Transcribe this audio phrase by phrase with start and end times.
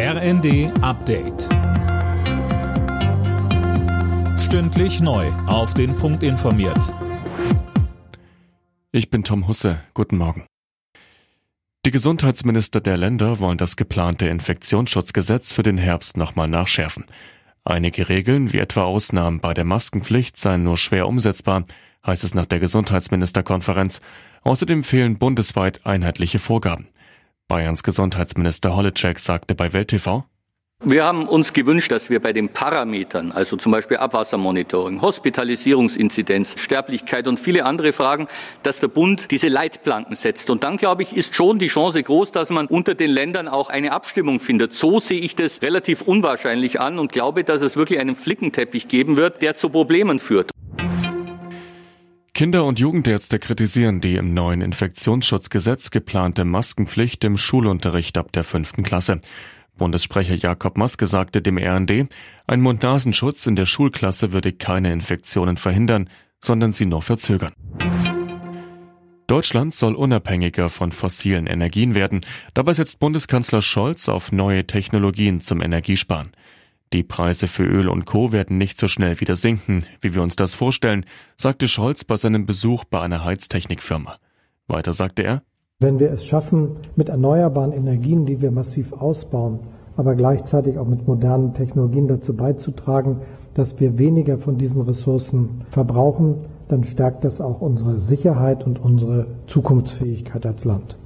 [0.00, 1.48] RND Update.
[4.38, 5.26] Stündlich neu.
[5.48, 6.94] Auf den Punkt informiert.
[8.92, 9.80] Ich bin Tom Husse.
[9.94, 10.46] Guten Morgen.
[11.84, 17.04] Die Gesundheitsminister der Länder wollen das geplante Infektionsschutzgesetz für den Herbst nochmal nachschärfen.
[17.64, 21.64] Einige Regeln, wie etwa Ausnahmen bei der Maskenpflicht, seien nur schwer umsetzbar,
[22.06, 24.00] heißt es nach der Gesundheitsministerkonferenz.
[24.42, 26.86] Außerdem fehlen bundesweit einheitliche Vorgaben.
[27.48, 30.26] Bayerns Gesundheitsminister Holleczek sagte bei Welt TV,
[30.84, 37.26] wir haben uns gewünscht, dass wir bei den Parametern, also zum Beispiel Abwassermonitoring, Hospitalisierungsinzidenz, Sterblichkeit
[37.26, 38.28] und viele andere Fragen,
[38.62, 40.50] dass der Bund diese Leitplanken setzt.
[40.50, 43.70] Und dann, glaube ich, ist schon die Chance groß, dass man unter den Ländern auch
[43.70, 44.72] eine Abstimmung findet.
[44.72, 49.16] So sehe ich das relativ unwahrscheinlich an und glaube, dass es wirklich einen Flickenteppich geben
[49.16, 50.52] wird, der zu Problemen führt.
[52.38, 58.84] Kinder- und Jugendärzte kritisieren die im neuen Infektionsschutzgesetz geplante Maskenpflicht im Schulunterricht ab der fünften
[58.84, 59.20] Klasse.
[59.76, 62.08] Bundessprecher Jakob Maske sagte dem RND,
[62.46, 67.54] ein Mund-Nasenschutz in der Schulklasse würde keine Infektionen verhindern, sondern sie nur verzögern.
[69.26, 72.20] Deutschland soll unabhängiger von fossilen Energien werden.
[72.54, 76.30] Dabei setzt Bundeskanzler Scholz auf neue Technologien zum Energiesparen.
[76.94, 78.32] Die Preise für Öl und Co.
[78.32, 81.04] werden nicht so schnell wieder sinken, wie wir uns das vorstellen,
[81.36, 84.16] sagte Scholz bei seinem Besuch bei einer Heiztechnikfirma.
[84.68, 85.42] Weiter sagte er,
[85.80, 89.60] wenn wir es schaffen, mit erneuerbaren Energien, die wir massiv ausbauen,
[89.96, 93.20] aber gleichzeitig auch mit modernen Technologien dazu beizutragen,
[93.52, 99.26] dass wir weniger von diesen Ressourcen verbrauchen, dann stärkt das auch unsere Sicherheit und unsere
[99.46, 100.96] Zukunftsfähigkeit als Land.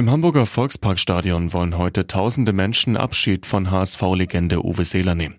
[0.00, 5.36] Im Hamburger Volksparkstadion wollen heute tausende Menschen Abschied von HSV-Legende Uwe Seeler nehmen.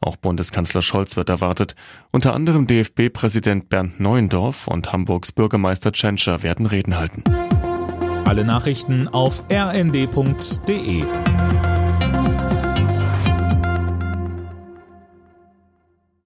[0.00, 1.74] Auch Bundeskanzler Scholz wird erwartet.
[2.10, 7.22] Unter anderem DFB-Präsident Bernd Neuendorf und Hamburgs Bürgermeister Tschentscher werden Reden halten.
[8.24, 11.04] Alle Nachrichten auf rnd.de